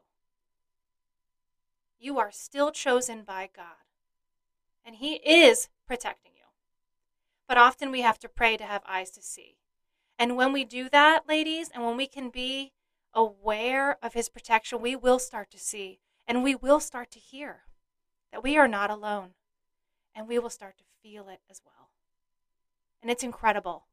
you 1.99 2.19
are 2.19 2.33
still 2.33 2.73
chosen 2.73 3.23
by 3.23 3.49
God. 3.55 3.87
And 4.85 4.97
He 4.97 5.15
is 5.15 5.69
protecting. 5.87 6.32
But 7.53 7.59
often 7.59 7.91
we 7.91 8.01
have 8.01 8.19
to 8.21 8.31
pray 8.31 8.57
to 8.57 8.65
have 8.65 8.81
eyes 8.87 9.11
to 9.11 9.21
see. 9.21 9.59
And 10.19 10.39
when 10.39 10.55
we 10.55 10.65
do 10.65 10.89
that, 10.89 11.29
ladies, 11.29 11.69
and 11.69 11.85
when 11.85 11.99
we 11.99 12.07
can 12.07 12.31
be 12.31 12.73
aware 13.13 13.99
of 14.03 14.15
His 14.15 14.31
protection, 14.31 14.81
we 14.81 14.97
will 14.97 15.19
start 15.19 15.51
to 15.51 15.59
see 15.59 16.01
and 16.27 16.43
we 16.43 16.55
will 16.55 16.81
start 16.81 17.11
to 17.11 17.19
hear 17.19 17.65
that 18.33 18.43
we 18.43 18.57
are 18.57 18.67
not 18.67 18.89
alone. 18.89 19.35
And 20.15 20.27
we 20.27 20.39
will 20.39 20.49
start 20.49 20.79
to 20.79 20.85
feel 21.03 21.29
it 21.29 21.41
as 21.51 21.61
well. 21.63 21.91
And 23.03 23.11
it's 23.11 23.23
incredible. 23.23 23.85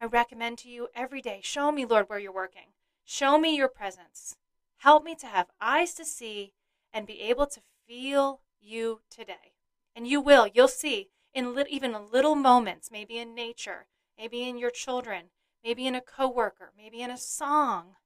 I 0.00 0.06
recommend 0.06 0.58
to 0.58 0.68
you 0.68 0.88
every 0.92 1.22
day 1.22 1.38
show 1.44 1.70
me, 1.70 1.84
Lord, 1.84 2.08
where 2.08 2.18
you're 2.18 2.32
working. 2.32 2.72
Show 3.04 3.38
me 3.38 3.56
your 3.56 3.68
presence. 3.68 4.34
Help 4.78 5.04
me 5.04 5.14
to 5.14 5.28
have 5.28 5.52
eyes 5.60 5.94
to 5.94 6.04
see 6.04 6.54
and 6.92 7.06
be 7.06 7.20
able 7.20 7.46
to 7.46 7.60
feel 7.86 8.40
you 8.60 9.02
today. 9.08 9.54
And 9.94 10.08
you 10.08 10.20
will, 10.20 10.48
you'll 10.48 10.66
see 10.66 11.10
in 11.36 11.54
li- 11.54 11.66
even 11.68 11.94
little 12.10 12.34
moments, 12.34 12.90
maybe 12.90 13.18
in 13.18 13.34
nature, 13.34 13.86
maybe 14.18 14.48
in 14.48 14.56
your 14.56 14.70
children, 14.70 15.26
maybe 15.62 15.86
in 15.86 15.94
a 15.94 16.00
coworker, 16.00 16.72
maybe 16.76 17.02
in 17.02 17.10
a 17.10 17.18
song. 17.18 17.96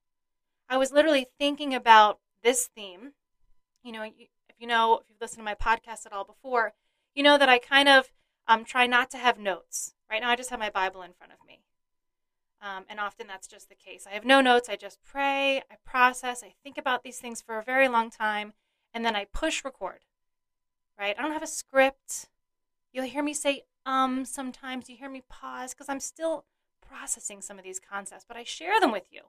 I 0.69 0.77
was 0.77 0.91
literally 0.91 1.27
thinking 1.39 1.73
about 1.73 2.19
this 2.43 2.67
theme. 2.67 3.13
You 3.83 3.93
know, 3.93 4.03
if 4.03 4.55
you 4.59 4.67
know, 4.67 4.99
if 4.99 5.09
you've 5.09 5.21
listened 5.21 5.39
to 5.39 5.43
my 5.43 5.55
podcast 5.55 6.05
at 6.05 6.11
all 6.11 6.25
before, 6.25 6.73
you 7.15 7.23
know 7.23 7.37
that 7.37 7.49
I 7.49 7.57
kind 7.57 7.87
of 7.87 8.11
um, 8.47 8.65
try 8.65 8.85
not 8.85 9.09
to 9.11 9.17
have 9.17 9.39
notes. 9.39 9.93
Right 10.09 10.21
now, 10.21 10.29
I 10.29 10.35
just 10.35 10.49
have 10.49 10.59
my 10.59 10.69
Bible 10.69 11.01
in 11.01 11.13
front 11.13 11.31
of 11.31 11.39
me. 11.47 11.61
Um, 12.61 12.83
and 12.89 12.99
often 12.99 13.27
that's 13.27 13.47
just 13.47 13.69
the 13.69 13.75
case. 13.75 14.05
I 14.05 14.13
have 14.13 14.25
no 14.25 14.41
notes. 14.41 14.69
I 14.69 14.75
just 14.75 14.99
pray, 15.03 15.63
I 15.71 15.75
process, 15.83 16.43
I 16.43 16.53
think 16.63 16.77
about 16.77 17.01
these 17.01 17.17
things 17.17 17.41
for 17.41 17.57
a 17.57 17.63
very 17.63 17.87
long 17.87 18.11
time, 18.11 18.53
and 18.93 19.03
then 19.03 19.15
I 19.15 19.25
push 19.25 19.63
record. 19.63 20.01
Right? 20.99 21.15
I 21.17 21.21
don't 21.21 21.31
have 21.31 21.41
a 21.41 21.47
script. 21.47 22.27
You'll 22.93 23.05
hear 23.05 23.23
me 23.23 23.33
say 23.33 23.63
um 23.85 24.25
sometimes. 24.25 24.89
You 24.89 24.97
hear 24.97 25.09
me 25.09 25.23
pause 25.29 25.73
because 25.73 25.89
I'm 25.89 25.99
still 25.99 26.45
processing 26.85 27.41
some 27.41 27.57
of 27.57 27.63
these 27.63 27.79
concepts, 27.79 28.25
but 28.27 28.37
I 28.37 28.43
share 28.43 28.79
them 28.79 28.91
with 28.91 29.05
you 29.11 29.21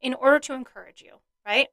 in 0.00 0.14
order 0.14 0.38
to 0.40 0.54
encourage 0.54 1.02
you. 1.02 1.20
Right? 1.46 1.68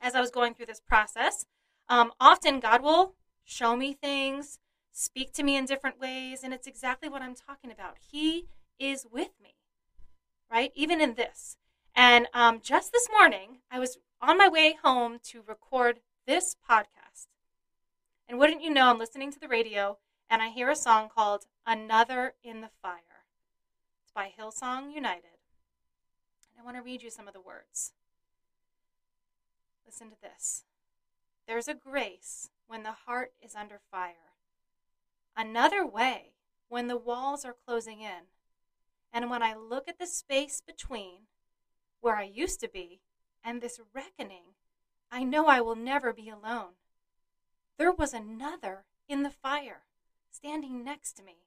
As 0.00 0.14
I 0.14 0.20
was 0.20 0.30
going 0.30 0.54
through 0.54 0.66
this 0.66 0.80
process, 0.80 1.46
um, 1.88 2.12
often 2.20 2.60
God 2.60 2.82
will 2.82 3.14
show 3.44 3.76
me 3.76 3.94
things, 3.94 4.58
speak 4.92 5.32
to 5.34 5.42
me 5.42 5.56
in 5.56 5.64
different 5.64 6.00
ways, 6.00 6.42
and 6.42 6.52
it's 6.52 6.66
exactly 6.66 7.08
what 7.08 7.22
I'm 7.22 7.34
talking 7.34 7.70
about. 7.70 7.96
He 8.10 8.46
is 8.78 9.06
with 9.10 9.30
me 9.42 9.56
right? 10.50 10.72
Even 10.74 11.00
in 11.00 11.14
this. 11.14 11.56
And 11.94 12.28
um, 12.34 12.60
just 12.62 12.92
this 12.92 13.08
morning, 13.10 13.58
I 13.70 13.78
was 13.78 13.98
on 14.20 14.38
my 14.38 14.48
way 14.48 14.76
home 14.82 15.18
to 15.24 15.42
record 15.46 16.00
this 16.26 16.56
podcast. 16.68 17.26
And 18.28 18.38
wouldn't 18.38 18.62
you 18.62 18.70
know, 18.72 18.88
I'm 18.88 18.98
listening 18.98 19.30
to 19.32 19.40
the 19.40 19.48
radio 19.48 19.98
and 20.28 20.42
I 20.42 20.48
hear 20.48 20.70
a 20.70 20.76
song 20.76 21.08
called 21.08 21.46
Another 21.66 22.34
in 22.42 22.60
the 22.60 22.70
Fire. 22.82 23.24
It's 24.02 24.12
by 24.12 24.32
Hillsong 24.38 24.94
United. 24.94 25.38
And 26.50 26.60
I 26.60 26.64
want 26.64 26.76
to 26.76 26.82
read 26.82 27.02
you 27.02 27.10
some 27.10 27.28
of 27.28 27.34
the 27.34 27.40
words. 27.40 27.92
Listen 29.84 30.10
to 30.10 30.16
this. 30.20 30.64
There's 31.46 31.68
a 31.68 31.74
grace 31.74 32.50
when 32.66 32.82
the 32.82 32.92
heart 33.06 33.32
is 33.40 33.54
under 33.54 33.80
fire, 33.90 34.34
another 35.36 35.86
way 35.86 36.32
when 36.68 36.88
the 36.88 36.96
walls 36.96 37.44
are 37.44 37.54
closing 37.64 38.00
in 38.00 38.26
and 39.12 39.30
when 39.30 39.42
I 39.42 39.54
look 39.54 39.88
at 39.88 39.98
the 39.98 40.06
space 40.06 40.60
between 40.60 41.20
where 42.00 42.16
I 42.16 42.24
used 42.24 42.60
to 42.60 42.68
be 42.68 43.00
and 43.42 43.60
this 43.60 43.80
reckoning, 43.94 44.54
I 45.10 45.22
know 45.22 45.46
I 45.46 45.60
will 45.60 45.76
never 45.76 46.12
be 46.12 46.28
alone. 46.28 46.72
There 47.78 47.92
was 47.92 48.12
another 48.12 48.84
in 49.08 49.22
the 49.22 49.30
fire, 49.30 49.82
standing 50.36 50.84
next 50.84 51.12
to 51.14 51.22
me. 51.22 51.38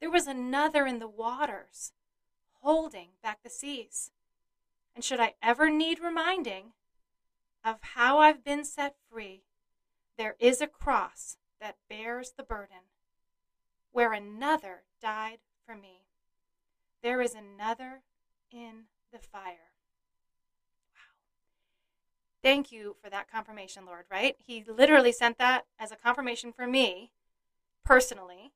There 0.00 0.10
was 0.10 0.26
another 0.26 0.84
in 0.84 0.98
the 0.98 1.08
waters, 1.08 1.92
holding 2.60 3.10
back 3.22 3.38
the 3.42 3.50
seas. 3.50 4.10
And 4.94 5.04
should 5.04 5.20
I 5.20 5.34
ever 5.42 5.70
need 5.70 6.00
reminding 6.00 6.72
of 7.64 7.76
how 7.80 8.18
I've 8.18 8.44
been 8.44 8.64
set 8.64 8.96
free, 9.10 9.44
there 10.18 10.36
is 10.38 10.60
a 10.60 10.66
cross 10.66 11.36
that 11.60 11.76
bears 11.88 12.32
the 12.36 12.42
burden, 12.42 12.88
where 13.92 14.12
another 14.12 14.82
died 15.00 15.38
for 15.64 15.74
me. 15.74 16.02
There 17.02 17.22
is 17.22 17.34
another 17.34 18.02
in 18.50 18.84
the 19.12 19.18
fire. 19.18 19.70
Wow. 20.92 21.14
Thank 22.42 22.72
you 22.72 22.96
for 23.02 23.08
that 23.08 23.30
confirmation, 23.30 23.86
Lord, 23.86 24.04
right? 24.10 24.36
He 24.38 24.64
literally 24.66 25.12
sent 25.12 25.38
that 25.38 25.66
as 25.78 25.92
a 25.92 25.96
confirmation 25.96 26.52
for 26.52 26.66
me 26.66 27.12
personally 27.84 28.52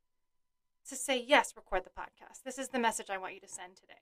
to 0.89 0.97
say, 0.97 1.23
yes, 1.25 1.53
record 1.57 1.85
the 1.85 1.91
podcast. 1.91 2.43
This 2.45 2.59
is 2.59 2.69
the 2.69 2.79
message 2.79 3.11
I 3.11 3.19
want 3.19 3.35
you 3.35 3.41
to 3.41 3.49
send 3.49 3.77
today. 3.77 4.01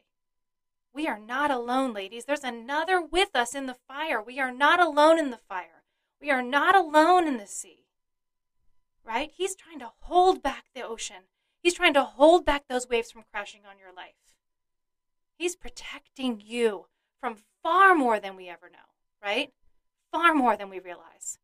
We 0.95 1.07
are 1.07 1.19
not 1.19 1.51
alone, 1.51 1.93
ladies. 1.93 2.25
There's 2.25 2.45
another 2.45 3.01
with 3.01 3.35
us 3.35 3.55
in 3.55 3.67
the 3.67 3.77
fire. 3.87 4.23
We 4.23 4.41
are 4.41 4.53
not 4.53 4.81
alone 4.81 5.19
in 5.19 5.31
the 5.31 5.41
fire. 5.49 5.85
We 6.21 6.31
are 6.31 6.43
not 6.43 6.75
alone 6.75 7.27
in 7.27 7.37
the 7.37 7.47
sea. 7.47 7.85
Right? 9.05 9.31
He's 9.37 9.55
trying 9.55 9.79
to 9.81 9.93
hold 10.01 10.43
back 10.43 10.67
the 10.75 10.83
ocean. 10.83 11.25
He's 11.63 11.75
trying 11.75 11.95
to 11.95 12.05
hold 12.05 12.45
back 12.45 12.65
those 12.69 12.89
waves 12.89 13.11
from 13.11 13.25
crashing 13.31 13.63
on 13.69 13.79
your 13.79 13.93
life. 13.95 14.15
He's 15.37 15.57
protecting 15.57 16.41
you 16.45 16.87
from 17.21 17.37
far 17.63 17.95
more 17.95 18.19
than 18.19 18.37
we 18.37 18.49
ever 18.49 18.71
know, 18.71 18.79
right? 19.23 19.53
Far 20.13 20.35
more 20.35 20.57
than 20.57 20.71
we 20.71 20.79
realize. 20.79 21.39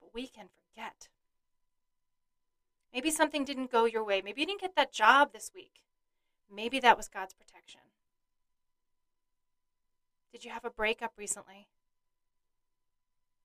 But 0.00 0.10
we 0.14 0.28
can 0.28 0.46
forget. 0.54 1.08
Maybe 2.92 3.10
something 3.10 3.44
didn't 3.44 3.70
go 3.70 3.84
your 3.84 4.04
way. 4.04 4.22
Maybe 4.22 4.40
you 4.40 4.46
didn't 4.46 4.60
get 4.60 4.76
that 4.76 4.92
job 4.92 5.32
this 5.32 5.50
week. 5.54 5.82
Maybe 6.52 6.80
that 6.80 6.96
was 6.96 7.08
God's 7.08 7.34
protection. 7.34 7.80
Did 10.32 10.44
you 10.44 10.50
have 10.50 10.64
a 10.64 10.70
breakup 10.70 11.12
recently? 11.16 11.68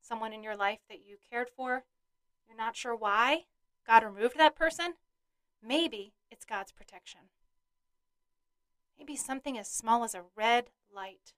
Someone 0.02 0.34
in 0.34 0.44
your 0.44 0.56
life 0.56 0.80
that 0.90 1.06
you 1.06 1.18
cared 1.30 1.50
for? 1.50 1.84
You're 2.48 2.58
not 2.58 2.76
sure 2.76 2.96
why 2.96 3.46
God 3.88 4.04
removed 4.04 4.38
that 4.38 4.56
person? 4.56 4.96
Maybe 5.66 6.14
it's 6.30 6.46
God's 6.46 6.72
protection. 6.72 7.22
Maybe 8.98 9.16
something 9.16 9.58
as 9.58 9.70
small 9.70 10.04
as 10.04 10.14
a 10.14 10.24
red 10.36 10.70
light. 10.94 11.34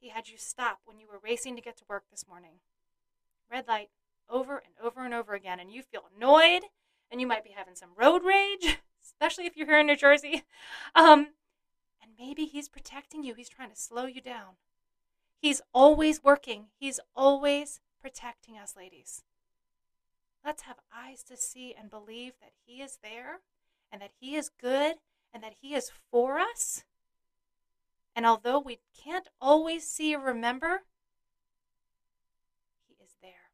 He 0.00 0.08
had 0.08 0.28
you 0.28 0.36
stop 0.38 0.80
when 0.84 0.98
you 0.98 1.06
were 1.06 1.20
racing 1.22 1.54
to 1.56 1.62
get 1.62 1.76
to 1.78 1.84
work 1.88 2.04
this 2.10 2.26
morning. 2.26 2.60
Red 3.50 3.68
light 3.68 3.90
over 4.28 4.56
and 4.56 4.74
over 4.82 5.04
and 5.04 5.12
over 5.12 5.34
again, 5.34 5.60
and 5.60 5.72
you 5.72 5.82
feel 5.82 6.08
annoyed, 6.16 6.62
and 7.10 7.20
you 7.20 7.26
might 7.26 7.44
be 7.44 7.54
having 7.56 7.74
some 7.74 7.90
road 7.96 8.22
rage, 8.24 8.78
especially 9.04 9.46
if 9.46 9.56
you're 9.56 9.66
here 9.66 9.80
in 9.80 9.86
New 9.86 9.96
Jersey. 9.96 10.44
Um, 10.94 11.28
and 12.02 12.12
maybe 12.18 12.44
he's 12.44 12.68
protecting 12.68 13.22
you, 13.22 13.34
he's 13.34 13.48
trying 13.48 13.70
to 13.70 13.76
slow 13.76 14.06
you 14.06 14.20
down. 14.20 14.54
He's 15.40 15.62
always 15.72 16.22
working, 16.22 16.66
he's 16.78 17.00
always 17.14 17.80
protecting 18.00 18.58
us, 18.58 18.74
ladies. 18.76 19.22
Let's 20.44 20.62
have 20.62 20.76
eyes 20.94 21.22
to 21.24 21.36
see 21.36 21.74
and 21.78 21.90
believe 21.90 22.32
that 22.40 22.52
he 22.64 22.82
is 22.82 22.98
there 23.02 23.40
and 23.92 24.00
that 24.00 24.12
he 24.18 24.36
is 24.36 24.50
good 24.60 24.96
and 25.32 25.42
that 25.42 25.54
He 25.60 25.74
is 25.74 25.90
for 26.10 26.38
us. 26.38 26.84
And 28.14 28.26
although 28.26 28.58
we 28.58 28.80
can't 28.96 29.28
always 29.40 29.86
see 29.86 30.14
or 30.14 30.20
remember, 30.20 30.82
He 32.88 32.96
is 33.02 33.16
there. 33.22 33.50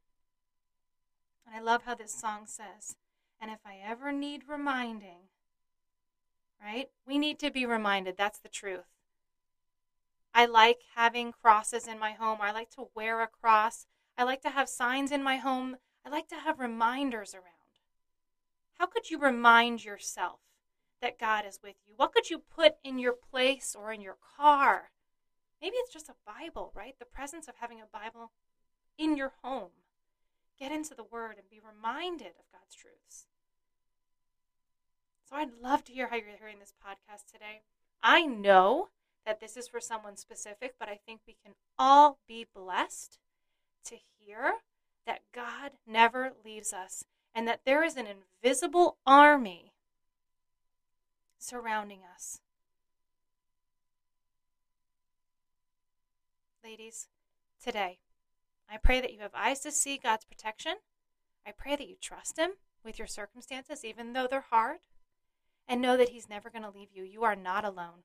And 1.47 1.55
I 1.55 1.61
love 1.61 1.83
how 1.85 1.95
this 1.95 2.13
song 2.13 2.47
says, 2.47 2.97
and 3.41 3.51
if 3.51 3.61
I 3.65 3.79
ever 3.85 4.13
need 4.13 4.43
reminding, 4.49 5.29
right? 6.63 6.89
We 7.07 7.19
need 7.19 7.39
to 7.41 7.51
be 7.51 7.67
reminded. 7.67 8.17
That's 8.17 8.39
the 8.39 8.49
truth. 8.49 8.87
I 10.35 10.47
like 10.47 10.81
having 10.95 11.33
crosses 11.33 11.87
in 11.87 11.99
my 11.99 12.13
home. 12.13 12.39
I 12.43 12.53
like 12.53 12.71
to 12.73 12.89
wear 12.95 13.23
a 13.23 13.27
cross. 13.27 13.87
I 14.19 14.25
like 14.25 14.43
to 14.43 14.51
have 14.51 14.69
signs 14.69 15.11
in 15.11 15.23
my 15.23 15.37
home. 15.37 15.77
I 16.05 16.11
like 16.11 16.29
to 16.29 16.37
have 16.37 16.61
reminders 16.61 17.35
around. 17.35 17.45
How 18.79 18.87
could 18.87 19.11
you 19.11 19.19
remind 19.19 19.85
yourself 19.85 20.41
that 21.01 21.19
God 21.19 21.45
is 21.47 21.61
with 21.63 21.77
you? 21.87 21.95
What 21.97 22.13
could 22.13 22.29
you 22.29 22.39
put 22.39 22.75
in 22.85 22.99
your 22.99 23.15
place 23.15 23.75
or 23.79 23.93
in 23.93 24.01
your 24.01 24.17
car? 24.37 24.91
Maybe 25.61 25.77
it's 25.77 25.93
just 25.93 26.11
a 26.11 26.15
Bible, 26.27 26.73
right? 26.75 26.95
The 26.99 27.07
presence 27.07 27.49
of 27.49 27.55
having 27.61 27.81
a 27.81 27.87
Bible 27.91 28.33
in 28.99 29.17
your 29.17 29.33
home. 29.43 29.71
Get 30.59 30.73
into 30.73 30.95
the 30.95 31.05
Word 31.05 31.37
and 31.39 31.51
be 31.51 31.61
reminded 31.61 32.29
of 32.39 32.51
God's 32.53 32.75
truths. 32.75 33.27
So 35.29 35.37
I'd 35.37 35.61
love 35.63 35.85
to 35.85 35.93
hear 35.93 36.09
how 36.09 36.17
you're 36.17 36.37
hearing 36.39 36.61
this 36.61 36.73
podcast 36.85 37.31
today. 37.31 37.63
I 38.03 38.25
know 38.25 38.89
that 39.25 39.41
this 39.41 39.57
is 39.57 39.67
for 39.67 39.81
someone 39.81 40.17
specific, 40.17 40.77
but 40.79 40.89
I 40.89 40.99
think 41.05 41.21
we 41.27 41.37
can 41.45 41.55
all 41.79 42.19
be 42.29 42.47
blessed 42.55 43.19
to 43.87 43.97
hear 44.19 44.55
that 45.07 45.23
God 45.35 45.73
never 45.87 46.33
leaves 46.45 46.73
us 46.73 47.05
and 47.35 47.47
that 47.47 47.61
there 47.67 47.83
is 47.83 47.97
an 47.97 48.07
invisible 48.07 48.97
army 49.07 49.73
surrounding 51.39 52.01
us. 52.15 52.41
Ladies, 56.65 57.09
today, 57.63 57.99
I 58.71 58.77
pray 58.79 59.01
that 59.01 59.13
you 59.13 59.21
have 59.21 59.35
eyes 59.35 59.61
to 59.61 59.71
see 59.71 59.99
God's 59.99 60.25
protection. 60.25 60.75
I 61.47 61.53
pray 61.53 61.77
that 61.77 61.89
you 61.89 61.97
trust 62.01 62.39
Him 62.39 62.53
with 62.85 62.99
your 62.99 63.07
circumstances, 63.07 63.85
even 63.85 64.13
though 64.13 64.27
they're 64.27 64.47
hard, 64.51 64.79
and 65.69 65.81
know 65.81 65.97
that 65.97 66.11
He's 66.11 66.29
never 66.29 66.51
going 66.51 66.63
to 66.63 66.71
leave 66.71 66.91
you. 66.93 67.05
You 67.05 67.25
are 67.25 67.37
not 67.37 67.65
alone. 67.65 68.05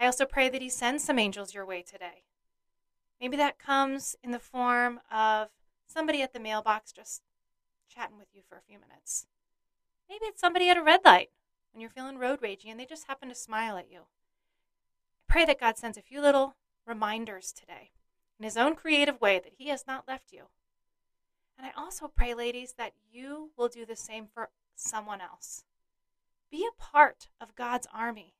I 0.00 0.06
also 0.06 0.26
pray 0.26 0.48
that 0.48 0.62
He 0.62 0.68
sends 0.68 1.04
some 1.04 1.18
angels 1.18 1.54
your 1.54 1.64
way 1.66 1.82
today. 1.82 2.24
Maybe 3.20 3.36
that 3.36 3.58
comes 3.58 4.16
in 4.22 4.32
the 4.32 4.40
form 4.40 5.00
of 5.12 5.48
somebody 5.86 6.22
at 6.22 6.32
the 6.32 6.40
mailbox 6.40 6.92
just 6.92 7.22
chatting 7.88 8.18
with 8.18 8.28
you 8.32 8.42
for 8.48 8.56
a 8.56 8.62
few 8.62 8.78
minutes. 8.80 9.26
Maybe 10.08 10.24
it's 10.24 10.40
somebody 10.40 10.68
at 10.70 10.76
a 10.76 10.82
red 10.82 11.00
light 11.04 11.30
when 11.72 11.80
you're 11.80 11.90
feeling 11.90 12.18
road 12.18 12.40
ragey 12.40 12.66
and 12.66 12.80
they 12.80 12.86
just 12.86 13.06
happen 13.06 13.28
to 13.28 13.34
smile 13.34 13.76
at 13.76 13.90
you. 13.90 14.00
I 14.00 15.32
pray 15.32 15.44
that 15.44 15.60
God 15.60 15.78
sends 15.78 15.96
a 15.96 16.02
few 16.02 16.20
little 16.20 16.56
reminders 16.84 17.52
today 17.52 17.92
in 18.38 18.44
His 18.44 18.56
own 18.56 18.74
creative 18.74 19.20
way 19.20 19.38
that 19.38 19.54
He 19.56 19.68
has 19.68 19.86
not 19.86 20.08
left 20.08 20.32
you. 20.32 20.44
And 21.56 21.66
I 21.66 21.80
also 21.80 22.08
pray, 22.08 22.34
ladies, 22.34 22.74
that 22.78 22.92
you 23.10 23.50
will 23.56 23.68
do 23.68 23.86
the 23.86 23.96
same 23.96 24.26
for 24.32 24.50
someone 24.74 25.20
else. 25.20 25.64
Be 26.50 26.66
a 26.66 26.82
part 26.82 27.28
of 27.40 27.54
God's 27.54 27.86
army. 27.94 28.34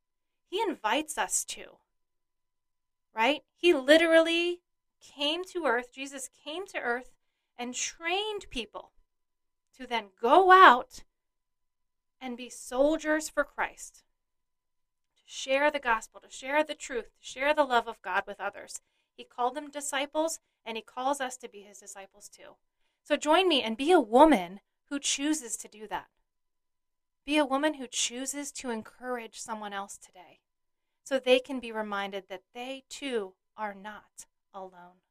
He 0.49 0.61
invites 0.61 1.17
us 1.17 1.45
to, 1.47 1.79
right? 3.15 3.43
He 3.57 3.73
literally 3.73 4.61
came 5.01 5.45
to 5.47 5.65
earth, 5.67 5.93
Jesus 5.93 6.29
came 6.45 6.67
to 6.69 6.79
earth 6.79 7.13
and 7.59 7.75
trained 7.75 8.47
people 8.51 8.93
to 9.77 9.87
then 9.87 10.07
go 10.21 10.53
out 10.53 11.05
and 12.21 12.37
be 12.37 12.49
soldiers 12.49 13.29
for 13.29 13.45
Christ, 13.45 14.05
to 15.17 15.23
share 15.27 15.71
the 15.71 15.79
gospel, 15.79 16.21
to 16.21 16.31
share 16.31 16.63
the 16.63 16.75
truth, 16.75 17.07
to 17.07 17.27
share 17.27 17.55
the 17.55 17.65
love 17.65 17.89
of 17.89 18.03
God 18.03 18.25
with 18.27 18.41
others. 18.41 18.81
He 19.17 19.25
called 19.25 19.55
them 19.55 19.71
disciples, 19.71 20.41
and 20.65 20.77
He 20.77 20.83
calls 20.83 21.21
us 21.21 21.37
to 21.39 21.49
be 21.49 21.63
His 21.63 21.79
disciples 21.79 22.29
too. 22.29 22.57
So 23.03 23.17
join 23.17 23.49
me 23.49 23.63
and 23.63 23.77
be 23.77 23.91
a 23.91 24.01
woman 24.01 24.61
who 24.89 24.99
chooses 24.99 25.57
to 25.59 25.69
do 25.69 25.87
that. 25.89 26.07
Be 27.25 27.39
a 27.39 27.45
woman 27.45 27.75
who 27.75 27.87
chooses 27.87 28.53
to 28.53 28.71
encourage 28.71 29.39
someone 29.39 29.73
else 29.73 29.97
today 29.97 30.41
so 31.05 31.19
they 31.19 31.39
can 31.39 31.61
be 31.61 31.73
reminded 31.73 32.25
that 32.29 32.43
they 32.55 32.85
too 32.89 33.35
are 33.57 33.75
not 33.75 34.27
alone. 34.55 35.03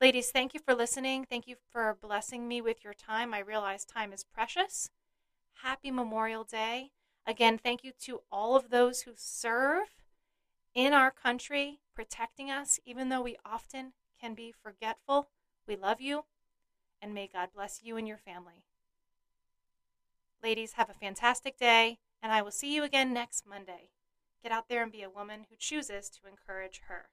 Ladies, 0.00 0.30
thank 0.30 0.52
you 0.52 0.60
for 0.60 0.74
listening. 0.74 1.24
Thank 1.24 1.46
you 1.46 1.56
for 1.72 1.96
blessing 2.00 2.46
me 2.46 2.60
with 2.60 2.84
your 2.84 2.92
time. 2.92 3.32
I 3.32 3.38
realize 3.38 3.84
time 3.84 4.12
is 4.12 4.24
precious. 4.24 4.90
Happy 5.62 5.90
Memorial 5.90 6.44
Day. 6.44 6.90
Again, 7.26 7.58
thank 7.58 7.82
you 7.82 7.92
to 8.02 8.20
all 8.30 8.56
of 8.56 8.68
those 8.68 9.02
who 9.02 9.12
serve 9.16 9.88
in 10.76 10.92
our 10.92 11.10
country, 11.10 11.80
protecting 11.94 12.50
us, 12.50 12.78
even 12.84 13.08
though 13.08 13.22
we 13.22 13.38
often 13.44 13.94
can 14.20 14.34
be 14.34 14.52
forgetful. 14.52 15.30
We 15.66 15.74
love 15.74 16.02
you, 16.02 16.26
and 17.00 17.14
may 17.14 17.28
God 17.32 17.48
bless 17.54 17.80
you 17.82 17.96
and 17.96 18.06
your 18.06 18.18
family. 18.18 18.66
Ladies, 20.42 20.74
have 20.74 20.90
a 20.90 20.94
fantastic 20.94 21.56
day, 21.56 21.98
and 22.22 22.30
I 22.30 22.42
will 22.42 22.50
see 22.50 22.74
you 22.74 22.84
again 22.84 23.14
next 23.14 23.46
Monday. 23.48 23.88
Get 24.42 24.52
out 24.52 24.68
there 24.68 24.82
and 24.82 24.92
be 24.92 25.02
a 25.02 25.10
woman 25.10 25.46
who 25.48 25.56
chooses 25.58 26.10
to 26.10 26.28
encourage 26.28 26.82
her. 26.88 27.08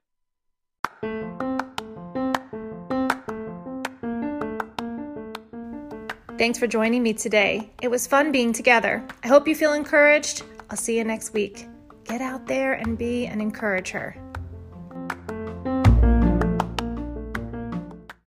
Thanks 6.38 6.60
for 6.60 6.67
joining 6.67 7.02
me 7.02 7.13
today. 7.13 7.69
It 7.82 7.88
was 7.89 8.08
fun 8.08 8.34
being 8.34 8.52
together. 8.52 9.08
I 9.23 9.30
hope 9.30 9.47
you 9.47 9.56
feel 9.56 9.71
encouraged. 9.71 10.43
I'll 10.69 10.76
see 10.76 10.97
you 10.97 11.06
next 11.06 11.34
week. 11.34 11.67
Get 12.05 12.21
out 12.21 12.47
there 12.47 12.73
and 12.73 12.97
be 12.97 13.25
an 13.27 13.39
encourager. 13.39 14.15